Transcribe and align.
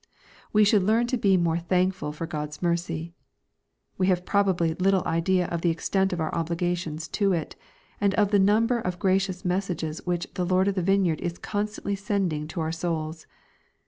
We 0.51 0.63
should 0.63 0.81
learn 0.81 1.05
to 1.05 1.15
be 1.17 1.37
more 1.37 1.59
thankful 1.59 2.11
for 2.11 2.25
Grod's 2.25 2.59
mercy 2.59 3.13
We 3.99 4.07
have 4.07 4.25
probably 4.25 4.73
little 4.73 5.03
idea 5.05 5.45
of 5.49 5.61
the 5.61 5.69
extent 5.69 6.11
of 6.11 6.19
our 6.19 6.31
obliga 6.31 6.75
tions 6.75 7.07
to 7.09 7.33
it, 7.33 7.55
and 7.99 8.15
of 8.15 8.31
the 8.31 8.39
number 8.39 8.79
of 8.79 8.97
gracious 8.97 9.45
messages 9.45 10.03
which 10.03 10.25
the 10.33 10.43
Lord 10.43 10.67
of 10.67 10.73
the 10.73 10.81
vineyard 10.81 11.21
is 11.21 11.37
constantly 11.37 11.95
sending 11.95 12.47
to 12.47 12.61
our 12.61 12.71
souls. 12.71 13.27